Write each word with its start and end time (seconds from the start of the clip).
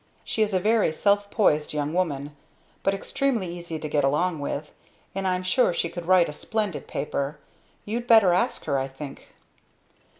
She 0.23 0.41
is 0.41 0.51
a 0.51 0.59
very 0.59 0.91
self 0.91 1.29
poised 1.29 1.73
young 1.73 1.93
woman, 1.93 2.35
but 2.81 2.95
extremely 2.95 3.45
easy 3.55 3.77
to 3.77 3.87
get 3.87 4.03
along 4.03 4.39
with. 4.39 4.71
And 5.13 5.27
I'm 5.27 5.43
sure 5.43 5.75
she 5.75 5.89
could 5.89 6.07
write 6.07 6.27
a 6.27 6.33
splendid 6.33 6.87
paper. 6.87 7.37
You'd 7.85 8.07
better 8.07 8.33
ask 8.33 8.65
her, 8.65 8.79
I 8.79 8.87
think." 8.87 9.27